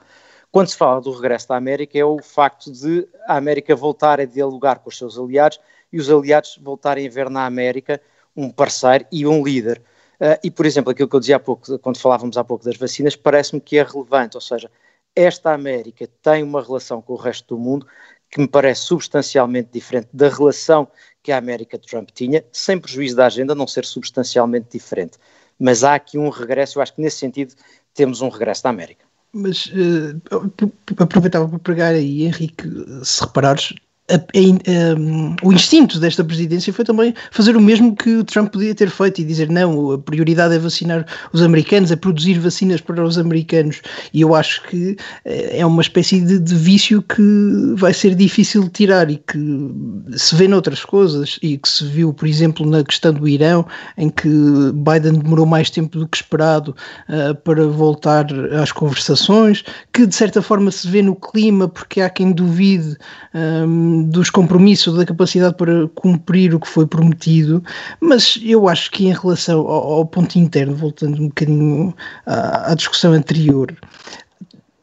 [0.51, 4.25] Quando se fala do regresso da América, é o facto de a América voltar a
[4.25, 5.61] dialogar com os seus aliados
[5.93, 8.01] e os aliados voltarem a ver na América
[8.35, 9.83] um parceiro e um líder.
[10.21, 12.77] Uh, e, por exemplo, aquilo que eu dizia há pouco, quando falávamos há pouco das
[12.77, 14.71] vacinas, parece-me que é relevante, ou seja,
[15.15, 17.87] esta América tem uma relação com o resto do mundo
[18.31, 20.89] que me parece substancialmente diferente da relação
[21.23, 25.19] que a América Trump tinha, sem prejuízo da agenda não ser substancialmente diferente.
[25.59, 27.55] Mas há aqui um regresso, eu acho que nesse sentido
[27.95, 29.06] temos um regresso da América.
[29.37, 30.21] Mas uh,
[30.99, 32.65] aproveitava para pregar aí, Henrique,
[33.05, 33.75] se reparares,
[34.09, 38.75] a, a, o instinto desta presidência foi também fazer o mesmo que o Trump podia
[38.75, 43.03] ter feito e dizer não, a prioridade é vacinar os americanos, é produzir vacinas para
[43.03, 43.83] os americanos.
[44.15, 48.65] E eu acho que eh, é uma espécie de, de vício que vai ser difícil
[48.65, 49.39] de tirar e que
[50.17, 53.67] se vê noutras coisas e que se viu, por exemplo, na questão do Irão,
[53.99, 56.77] em que Biden demorou mais tempo do que esperado
[57.09, 58.27] uh, para voltar
[58.63, 62.97] às conversações, que de certa forma se vê no clima, porque há quem duvide.
[63.35, 67.63] Um, dos compromissos, da capacidade para cumprir o que foi prometido,
[68.01, 72.75] mas eu acho que em relação ao, ao ponto interno, voltando um bocadinho à, à
[72.75, 73.75] discussão anterior,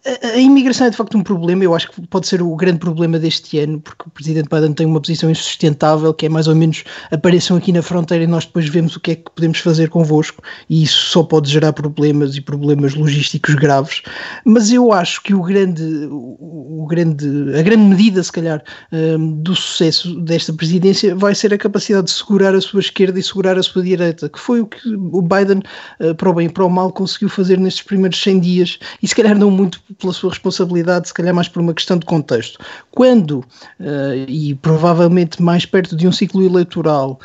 [0.05, 3.17] a imigração é de facto um problema, eu acho que pode ser o grande problema
[3.17, 6.83] deste ano, porque o Presidente Biden tem uma posição insustentável, que é mais ou menos
[7.09, 10.43] apareçam aqui na fronteira e nós depois vemos o que é que podemos fazer convosco,
[10.69, 14.01] e isso só pode gerar problemas e problemas logísticos graves.
[14.43, 17.25] Mas eu acho que o grande, o, grande,
[17.57, 18.61] a grande medida, se calhar,
[18.91, 23.23] um, do sucesso desta presidência vai ser a capacidade de segurar a sua esquerda e
[23.23, 25.61] segurar a sua direita, que foi o que o Biden,
[26.01, 29.07] uh, para o bem e para o mal, conseguiu fazer nestes primeiros 100 dias, e
[29.07, 32.59] se calhar não muito pela sua responsabilidade, se calhar mais por uma questão de contexto.
[32.91, 33.39] Quando,
[33.79, 37.19] uh, e provavelmente mais perto de um ciclo eleitoral,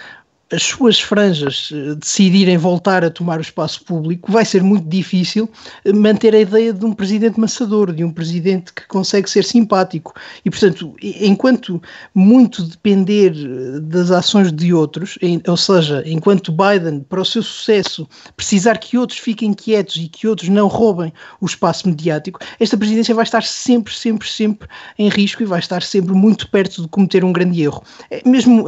[0.51, 5.49] as suas franjas eh, decidirem voltar a tomar o espaço público, vai ser muito difícil
[5.85, 10.15] eh, manter a ideia de um presidente maçador, de um presidente que consegue ser simpático.
[10.45, 11.83] E, portanto, enquanto
[12.15, 18.09] muito depender eh, das ações de outros, ou seja, enquanto Biden, para o seu sucesso,
[18.37, 23.15] precisar que outros fiquem quietos e que outros não roubem o espaço mediático, esta presidência
[23.15, 27.23] vai estar sempre, sempre, sempre em risco e vai estar sempre muito perto de cometer
[27.25, 27.83] um grande erro.
[28.25, 28.67] Mesmo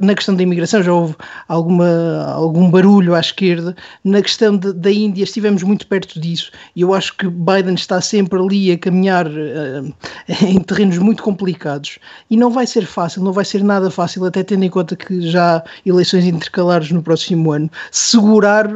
[0.00, 1.13] na questão da imigração, já houve
[1.48, 3.76] alguma, algum barulho à esquerda.
[4.02, 8.00] Na questão de, da Índia, estivemos muito perto disso e eu acho que Biden está
[8.00, 9.94] sempre ali a caminhar uh,
[10.46, 11.98] em terrenos muito complicados
[12.30, 15.20] e não vai ser fácil, não vai ser nada fácil, até tendo em conta que
[15.22, 18.68] já há eleições intercalares no próximo ano, segurar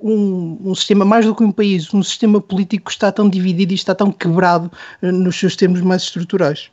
[0.00, 3.72] um, um sistema, mais do que um país, um sistema político que está tão dividido
[3.72, 4.70] e está tão quebrado
[5.02, 6.70] uh, nos seus termos mais estruturais.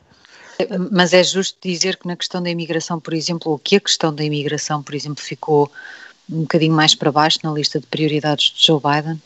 [0.90, 4.14] Mas é justo dizer que na questão da imigração, por exemplo, ou que a questão
[4.14, 5.70] da imigração, por exemplo, ficou
[6.30, 9.20] um bocadinho mais para baixo na lista de prioridades de Joe Biden?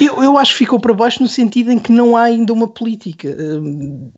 [0.00, 2.66] Eu, eu acho que ficou para baixo no sentido em que não há ainda uma
[2.66, 3.28] política.
[3.28, 4.10] Hum,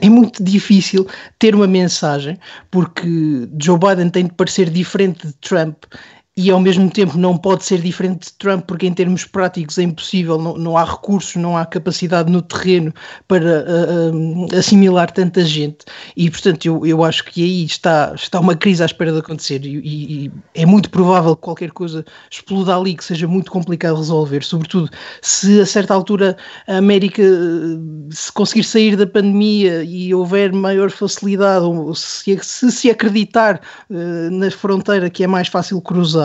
[0.00, 1.06] é muito difícil
[1.38, 2.38] ter uma mensagem,
[2.70, 5.84] porque Joe Biden tem de parecer diferente de Trump
[6.34, 9.82] e ao mesmo tempo não pode ser diferente de Trump, porque em termos práticos é
[9.82, 12.92] impossível, não, não há recursos, não há capacidade no terreno
[13.28, 15.84] para uh, assimilar tanta gente.
[16.16, 19.64] E portanto, eu, eu acho que aí está, está uma crise à espera de acontecer,
[19.66, 24.42] e, e, é muito provável que qualquer coisa exploda ali, que seja muito complicado resolver,
[24.42, 24.88] sobretudo
[25.20, 27.22] se a certa altura a América
[28.10, 34.30] se conseguir sair da pandemia e houver maior facilidade, ou se se, se acreditar uh,
[34.30, 36.21] na fronteira que é mais fácil cruzar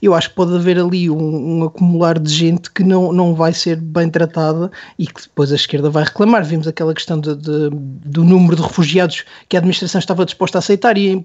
[0.00, 3.52] eu acho que pode haver ali um, um, acumular de gente que não, não vai
[3.52, 6.44] ser bem tratada e que depois a esquerda vai reclamar.
[6.44, 10.60] Vimos aquela questão de, de, do número de refugiados que a administração estava disposta a
[10.60, 11.24] aceitar e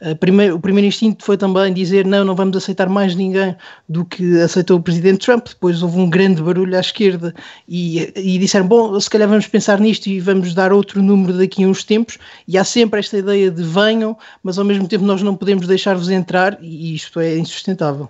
[0.00, 3.54] a primeiro, o primeiro instinto foi também dizer não, não vamos aceitar mais ninguém
[3.88, 5.46] do que aceitou o presidente Trump.
[5.48, 7.34] Depois houve um grande barulho à esquerda
[7.68, 11.64] e, e disseram, bom, se calhar vamos pensar nisto e vamos dar outro número daqui
[11.64, 15.22] a uns tempos e há sempre esta ideia de venham, mas ao mesmo tempo nós
[15.22, 18.08] não podemos deixar-vos entrar e isto isto é insustentável.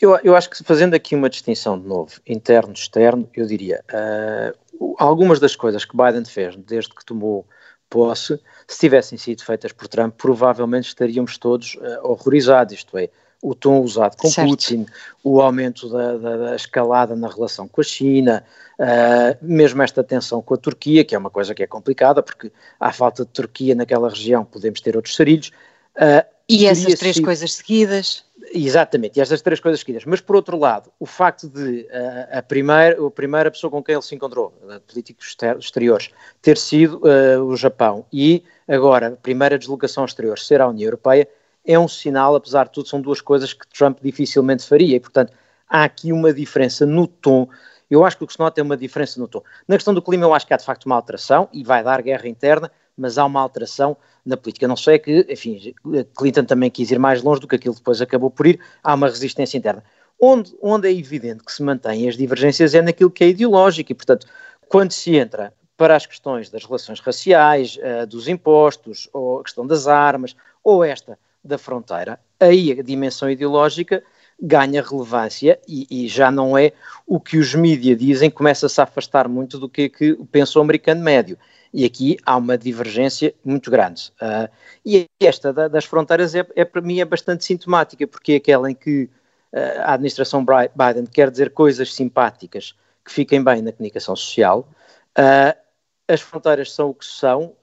[0.00, 5.40] Eu, eu acho que fazendo aqui uma distinção de novo, interno-externo, eu diria, uh, algumas
[5.40, 7.46] das coisas que Biden fez desde que tomou
[7.88, 13.08] posse, se tivessem sido feitas por Trump, provavelmente estaríamos todos uh, horrorizados, isto é,
[13.42, 14.50] o tom usado com certo.
[14.50, 14.86] Putin,
[15.24, 18.44] o aumento da, da, da, escalada na relação com a China,
[18.78, 22.52] uh, mesmo esta tensão com a Turquia, que é uma coisa que é complicada, porque
[22.78, 25.50] à falta de Turquia naquela região podemos ter outros sarilhos.
[25.96, 27.24] Uh, e essas três sido...
[27.24, 28.24] coisas seguidas.
[28.52, 30.04] Exatamente, e estas três coisas seguidas.
[30.04, 33.94] Mas, por outro lado, o facto de uh, a, primeira, a primeira pessoa com quem
[33.94, 36.10] ele se encontrou, uh, políticos exteriores,
[36.42, 41.28] ter sido uh, o Japão e agora a primeira deslocação exterior ser a União Europeia,
[41.64, 44.96] é um sinal, apesar de tudo, são duas coisas que Trump dificilmente faria.
[44.96, 45.32] E, portanto,
[45.68, 47.48] há aqui uma diferença no tom
[47.90, 49.42] Eu acho que o que se nota é uma diferença no tom.
[49.68, 52.00] Na questão do clima, eu acho que há de facto uma alteração e vai dar
[52.02, 54.68] guerra interna, mas há uma alteração na política.
[54.68, 55.74] Não sei que, enfim,
[56.16, 59.08] Clinton também quis ir mais longe do que aquilo depois acabou por ir, há uma
[59.08, 59.82] resistência interna.
[60.20, 63.94] Onde, onde é evidente que se mantêm as divergências é naquilo que é ideológico e,
[63.94, 64.26] portanto,
[64.68, 69.66] quando se entra para as questões das relações raciais, uh, dos impostos, ou a questão
[69.66, 74.02] das armas, ou esta da fronteira, aí a dimensão ideológica
[74.40, 76.72] ganha relevância e, e já não é
[77.06, 81.02] o que os mídias dizem, começa-se a afastar muito do que, que pensa o americano
[81.02, 81.38] médio.
[81.72, 84.12] E aqui há uma divergência muito grande.
[84.20, 84.50] Uh,
[84.84, 88.70] e esta da, das fronteiras é, é, para mim é bastante sintomática, porque é aquela
[88.70, 89.04] em que
[89.52, 94.68] uh, a administração Biden quer dizer coisas simpáticas que fiquem bem na comunicação social,
[95.16, 95.70] uh,
[96.08, 97.54] as fronteiras são o que são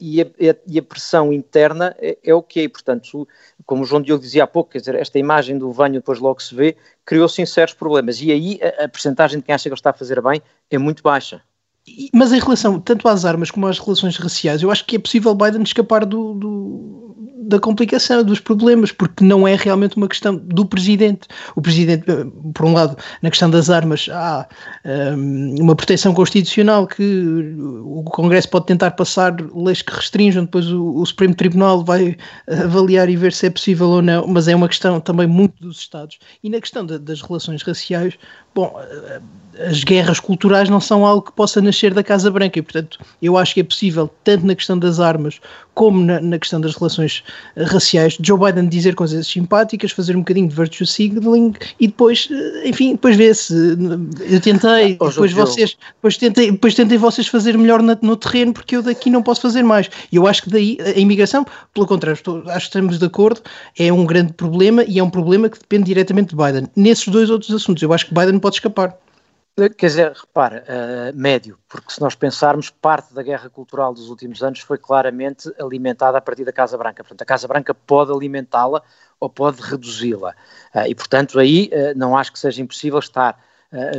[0.00, 0.26] e, a,
[0.66, 2.68] e, a, pressão interna é, é, o que é.
[2.68, 3.28] Portanto,
[3.66, 6.40] como o João Diogo dizia há pouco, quer dizer, esta imagem do venho depois logo
[6.40, 8.22] se vê, criou sinceros problemas.
[8.22, 10.78] E aí a, a percentagem de quem acha que ele está a fazer bem é
[10.78, 11.42] muito baixa.
[12.12, 15.34] Mas em relação tanto às armas como às relações raciais, eu acho que é possível
[15.34, 17.04] Biden escapar do, do
[17.46, 21.28] da complicação, dos problemas, porque não é realmente uma questão do presidente.
[21.54, 24.46] O presidente, eh, por um lado, na questão das armas, há
[24.84, 30.96] um, uma proteção constitucional que o Congresso pode tentar passar leis que restringam, depois o,
[30.96, 32.16] o Supremo Tribunal vai
[32.48, 35.78] avaliar e ver se é possível ou não, mas é uma questão também muito dos
[35.78, 36.18] Estados.
[36.42, 38.14] E na questão das relações raciais,
[38.54, 39.20] bom eh,
[39.58, 43.36] as guerras culturais não são algo que possa nascer da Casa Branca e, portanto, eu
[43.36, 45.40] acho que é possível, tanto na questão das armas
[45.74, 47.22] como na, na questão das relações
[47.56, 52.28] eh, raciais, Joe Biden dizer coisas simpáticas, fazer um bocadinho de virtue signaling e depois,
[52.30, 53.54] eh, enfim, depois vê-se.
[54.20, 58.52] Eu tentei, oh, depois vocês, depois tentei, depois tentei vocês fazer melhor no, no terreno
[58.52, 59.90] porque eu daqui não posso fazer mais.
[60.10, 63.40] E eu acho que daí a imigração, pelo contrário, estou, acho que estamos de acordo,
[63.78, 66.68] é um grande problema e é um problema que depende diretamente de Biden.
[66.76, 68.96] Nesses dois outros assuntos, eu acho que Biden pode escapar.
[69.56, 74.42] Quer dizer, repara, uh, médio, porque se nós pensarmos, parte da guerra cultural dos últimos
[74.42, 77.04] anos foi claramente alimentada a partir da Casa Branca.
[77.04, 78.82] Portanto, a Casa Branca pode alimentá-la
[79.20, 80.34] ou pode reduzi-la.
[80.74, 83.38] Uh, e, portanto, aí uh, não acho que seja impossível estar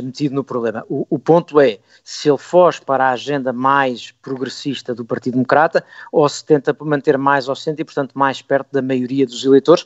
[0.02, 0.86] metido no problema.
[0.88, 5.84] O, o, ponto é se ele foge para a agenda mais progressista do Partido Democrata
[6.10, 9.84] ou se tenta manter mais ao centro e, portanto, mais perto da maioria dos eleitores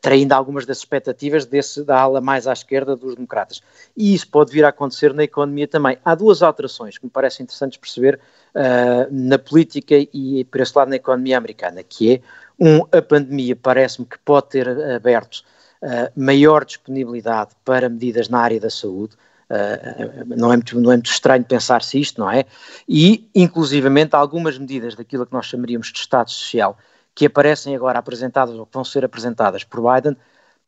[0.00, 3.62] traindo algumas das expectativas desse, da ala mais à esquerda dos democratas.
[3.96, 5.98] E isso pode vir a acontecer na economia também.
[6.04, 8.18] Há duas alterações que me parecem interessantes perceber
[8.54, 12.20] uh, na política e, por esse lado, na economia americana, que é,
[12.58, 15.44] um, a pandemia parece-me que pode ter aberto
[15.82, 19.16] uh, maior disponibilidade para medidas na área da saúde,
[19.48, 22.44] Uh, não, é muito, não é muito estranho pensar-se isto, não é?
[22.88, 26.76] E, inclusivamente, algumas medidas daquilo que nós chamaríamos de Estado Social
[27.16, 30.14] que aparecem agora apresentadas ou que vão ser apresentadas por Biden,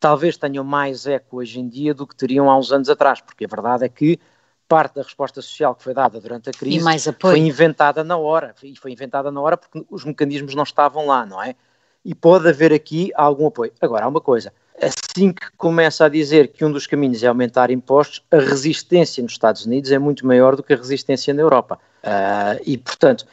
[0.00, 3.44] talvez tenham mais eco hoje em dia do que teriam há uns anos atrás, porque
[3.44, 4.18] a verdade é que
[4.66, 6.78] parte da resposta social que foi dada durante a crise
[7.20, 11.26] foi inventada na hora, e foi inventada na hora porque os mecanismos não estavam lá,
[11.26, 11.54] não é?
[12.02, 13.72] E pode haver aqui algum apoio.
[13.78, 17.70] Agora, há uma coisa, assim que começa a dizer que um dos caminhos é aumentar
[17.70, 21.78] impostos, a resistência nos Estados Unidos é muito maior do que a resistência na Europa.
[22.02, 23.26] Uh, e, portanto,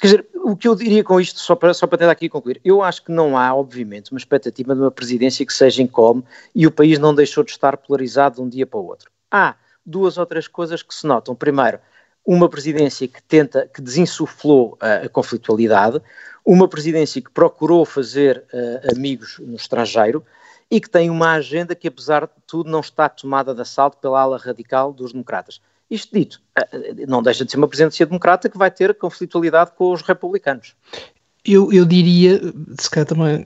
[0.00, 2.60] Quer dizer, o que eu diria com isto, só para, só para tentar aqui concluir,
[2.64, 6.66] eu acho que não há, obviamente, uma expectativa de uma presidência que seja incólume e
[6.66, 9.10] o país não deixou de estar polarizado de um dia para o outro.
[9.30, 11.34] Há duas ou três coisas que se notam.
[11.34, 11.78] Primeiro,
[12.24, 16.00] uma presidência que tenta, que desinsuflou a, a conflitualidade,
[16.44, 20.24] uma presidência que procurou fazer uh, amigos no estrangeiro
[20.70, 24.20] e que tem uma agenda que, apesar de tudo, não está tomada de assalto pela
[24.20, 25.60] ala radical dos democratas.
[25.90, 29.92] Isto dito, eh, não deixa de ser uma presidência democrata que vai ter conflitualidade com
[29.92, 30.76] os republicanos
[31.44, 32.40] eu, eu diria,
[32.78, 33.44] se calhar também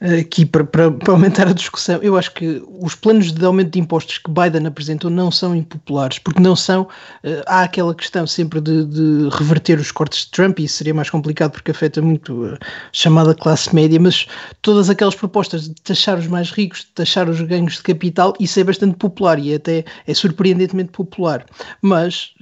[0.00, 3.70] eh, aqui para, para, para, aumentar a discussão, eu acho que os planos de aumento
[3.70, 6.82] de impostos que Biden apresentou não são impopulares, porque não são.
[7.24, 10.92] Uh, há aquela questão sempre de, de, reverter os cortes de Trump, e isso seria
[10.92, 12.58] mais complicado porque afeta muito a
[12.92, 14.26] chamada classe média, mas
[14.60, 18.58] todas aquelas propostas de taxar os mais ricos, de taxar os ganhos de capital, isso
[18.58, 21.46] é bastante popular e até é surpreendentemente popular.
[21.80, 22.34] Mas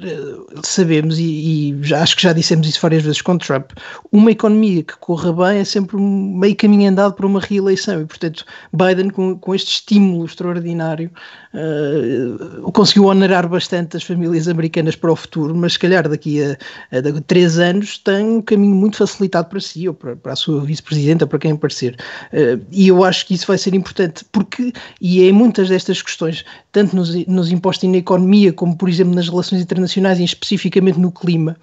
[0.62, 3.70] sabemos, e, e já, acho que já dissemos isso várias vezes com Trump,
[4.10, 8.44] uma economia que corra bem é sempre meio caminho andado para uma reeleição e, portanto,
[8.72, 11.10] Biden, com, com este estímulo extraordinário,
[11.52, 16.52] uh, conseguiu onerar bastante as famílias americanas para o futuro, mas se calhar daqui a,
[16.92, 20.64] a, três anos tem um caminho muito facilitado para si ou para, para a sua
[20.64, 21.96] vice-presidenta, para quem aparecer.
[22.32, 26.44] Uh, e eu acho que isso vai ser importante, porque, e em muitas destas questões,
[26.70, 31.10] tanto nos, nos impostos na economia, como, por exemplo, nas relações internacionais e especificamente no
[31.10, 31.56] clima,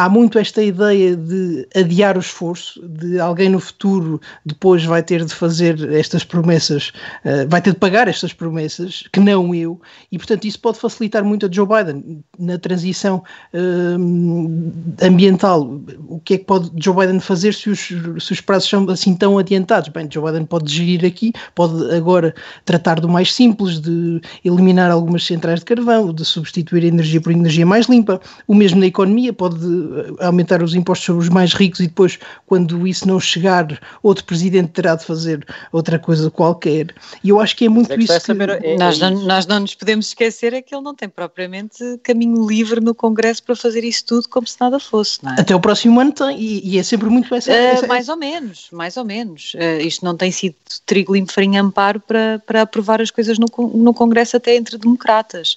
[0.00, 5.24] há muito esta ideia de adiar o esforço, de alguém no futuro depois vai ter
[5.24, 6.92] de fazer estas promessas,
[7.24, 9.80] uh, vai ter de pagar estas promessas, que não eu,
[10.10, 13.22] e portanto isso pode facilitar muito a Joe Biden na transição
[13.54, 15.80] uh, ambiental.
[16.08, 19.14] O que é que pode Joe Biden fazer se os, se os prazos são assim
[19.14, 19.88] tão adiantados?
[19.88, 22.34] Bem, Joe Biden pode gerir aqui, pode agora
[22.64, 27.32] tratar do mais simples, de eliminar algumas centrais de carvão, de substituir a energia por
[27.32, 28.20] energia mais limpa.
[28.46, 32.18] O mesmo na economia, pode eh, aumentar os impostos sobre os mais ricos e depois,
[32.50, 36.92] quando isso não chegar, outro presidente terá de fazer outra coisa qualquer.
[37.22, 38.12] E eu acho que é muito é isso.
[38.12, 38.26] Que...
[38.26, 41.08] Saber, é, nós, é não, nós não nos podemos esquecer é que ele não tem
[41.08, 45.40] propriamente caminho livre no Congresso para fazer isso tudo como se nada fosse, não é?
[45.40, 47.52] Até o próximo ano tem, e, e é sempre muito essa.
[47.52, 49.54] Uh, essa mais ou menos, mais ou menos.
[49.54, 53.46] Uh, isto não tem sido trigo limpo farinha amparo para, para aprovar as coisas no,
[53.72, 55.52] no Congresso até entre democratas.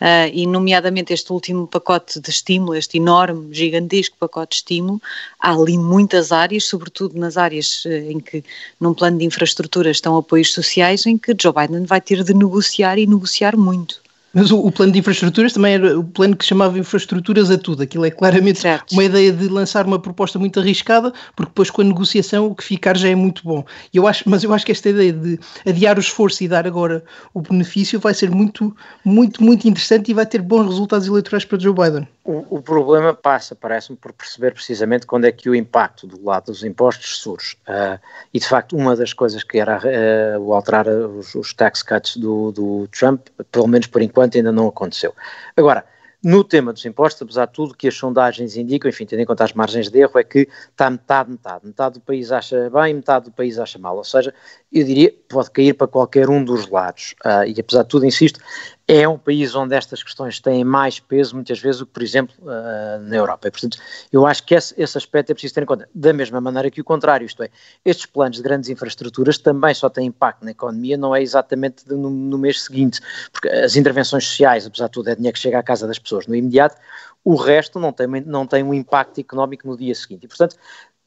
[0.00, 5.02] Uh, e nomeadamente este último pacote de estímulo, este enorme, gigantesco pacote de estímulo,
[5.40, 8.44] há ali muitas áreas, sobretudo nas áreas em que,
[8.80, 12.98] num plano de infraestruturas, estão apoios sociais, em que Joe Biden vai ter de negociar
[12.98, 14.05] e negociar muito.
[14.36, 17.82] Mas o, o, plano de infraestruturas também era o plano que chamava infraestruturas a tudo.
[17.82, 18.92] Aquilo é claramente certo.
[18.92, 22.62] uma ideia de lançar uma proposta muito arriscada, porque depois com a negociação o que
[22.62, 23.64] ficar já é muito bom.
[23.94, 26.66] E eu acho, mas eu acho que esta ideia de adiar o esforço e dar
[26.66, 31.46] agora o benefício vai ser muito, muito, muito interessante e vai ter bons resultados eleitorais
[31.46, 32.06] para Joe Biden.
[32.26, 36.46] O, o problema passa, parece-me, por perceber precisamente quando é que o impacto do lado
[36.46, 37.56] dos impostos surge.
[37.68, 38.00] Uh,
[38.34, 42.16] e de facto, uma das coisas que era uh, o alterar os, os tax cuts
[42.16, 45.14] do, do Trump, pelo menos por enquanto, ainda não aconteceu.
[45.56, 45.84] Agora,
[46.22, 49.44] no tema dos impostos, apesar de tudo que as sondagens indicam, enfim, tendo em conta
[49.44, 51.66] as margens de erro, é que está metade, metade.
[51.66, 53.96] Metade do país acha bem, metade do país acha mal.
[53.96, 54.34] Ou seja,
[54.72, 57.14] eu diria, pode cair para qualquer um dos lados.
[57.24, 58.40] Uh, e apesar de tudo, insisto,
[58.88, 62.34] é um país onde estas questões têm mais peso, muitas vezes, do que, por exemplo,
[62.42, 63.48] uh, na Europa.
[63.48, 63.78] E, portanto,
[64.12, 65.88] eu acho que esse, esse, aspecto é preciso ter em conta.
[65.92, 67.50] Da mesma maneira que o contrário, isto é,
[67.84, 71.94] estes planos de grandes infraestruturas também só têm impacto na economia, não é exatamente de,
[71.94, 73.00] no, no, mês seguinte,
[73.32, 76.28] porque as intervenções sociais, apesar de tudo, é dinheiro que chega à casa das pessoas
[76.28, 76.76] no imediato,
[77.24, 80.26] o resto não tem, não tem um impacto económico no dia seguinte.
[80.26, 80.56] E, portanto,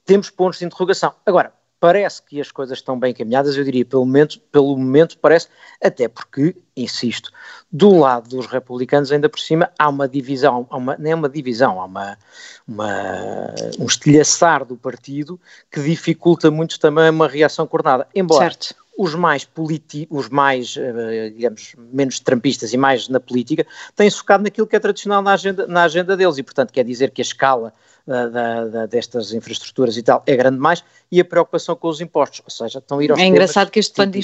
[0.04, 1.14] temos pontos de interrogação.
[1.26, 5.48] Agora, parece que as coisas estão bem encaminhadas, eu diria, pelo momento, pelo momento parece,
[5.82, 7.32] até porque, insisto,
[7.72, 11.30] do lado dos republicanos, ainda por cima, há uma divisão, há uma, nem é uma
[11.30, 12.18] divisão, há uma,
[12.68, 15.40] uma, um estilhaçar do partido
[15.72, 18.44] que dificulta muito também uma reação coordenada, embora...
[18.44, 24.12] Certo os mais politi os mais, uh, digamos, menos trampistas e mais na política, têm
[24.12, 26.38] focado naquilo que é tradicional na agenda, na agenda deles.
[26.38, 27.74] E, portanto, quer dizer que a escala
[28.06, 32.42] da, da, destas infraestruturas e tal é grande mais e a preocupação com os impostos,
[32.44, 34.20] ou seja, estão a ir aos É engraçado que este plano de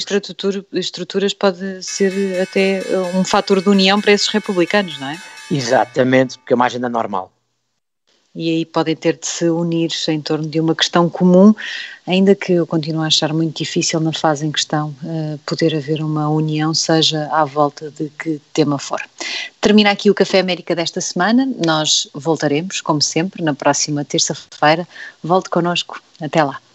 [0.72, 2.82] estruturas pode ser até
[3.14, 5.18] um fator de união para esses republicanos, não é?
[5.50, 7.35] Exatamente, porque é uma agenda normal
[8.36, 11.54] e aí podem ter de se unir em torno de uma questão comum,
[12.06, 16.02] ainda que eu continuo a achar muito difícil na fase em questão uh, poder haver
[16.02, 19.00] uma união, seja à volta de que tema for.
[19.60, 24.86] Termina aqui o Café América desta semana, nós voltaremos, como sempre, na próxima terça-feira.
[25.24, 26.00] Volte connosco.
[26.20, 26.65] Até lá.